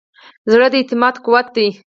زړه 0.51 0.67
د 0.71 0.75
اعتماد 0.79 1.15
قوت 1.25 1.47
دی. 1.55 1.67